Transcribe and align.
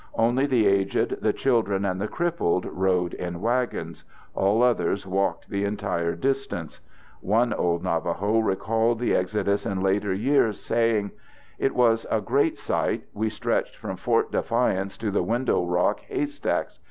Only 0.15 0.47
the 0.47 0.65
aged, 0.65 1.21
the 1.21 1.31
children, 1.31 1.85
and 1.85 2.01
the 2.01 2.07
crippled 2.07 2.65
rode 2.65 3.13
in 3.13 3.39
wagons—all 3.39 4.63
others 4.63 5.05
walked 5.05 5.47
the 5.51 5.63
entire 5.63 6.15
distance. 6.15 6.81
One 7.19 7.53
old 7.53 7.83
Navajo 7.83 8.39
recalled 8.39 8.97
the 8.97 9.15
exodus 9.15 9.63
in 9.63 9.81
later 9.81 10.11
years, 10.11 10.59
saying: 10.59 11.11
_It 11.59 11.73
was 11.73 12.07
a 12.09 12.19
great 12.19 12.57
sight, 12.57 13.03
we 13.13 13.29
stretched 13.29 13.75
from 13.75 13.95
Fort 13.95 14.31
Defiance 14.31 14.97
to 14.97 15.11
the 15.11 15.21
Window 15.21 15.63
Rock 15.63 15.99
'haystacks' 16.09 16.79